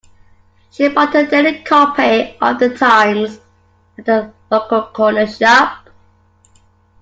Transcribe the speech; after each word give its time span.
She 0.71 0.89
bought 0.89 1.13
her 1.13 1.27
daily 1.27 1.59
copy 1.63 2.35
of 2.41 2.57
The 2.57 2.75
Times 2.75 3.39
at 3.99 4.07
her 4.07 4.33
local 4.49 4.87
corner 4.87 5.27
shop 5.27 5.89